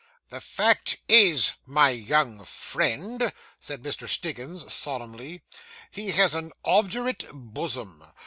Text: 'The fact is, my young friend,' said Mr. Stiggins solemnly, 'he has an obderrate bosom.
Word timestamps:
'The 0.29 0.41
fact 0.41 0.97
is, 1.07 1.51
my 1.67 1.89
young 1.91 2.43
friend,' 2.43 3.31
said 3.59 3.83
Mr. 3.83 4.07
Stiggins 4.09 4.73
solemnly, 4.73 5.43
'he 5.91 6.09
has 6.09 6.33
an 6.33 6.51
obderrate 6.65 7.25
bosom. 7.31 8.03